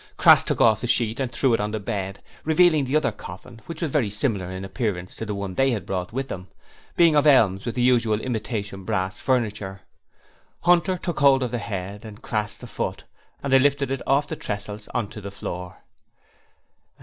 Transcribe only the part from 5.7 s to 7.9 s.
brought with them, being of elms, with the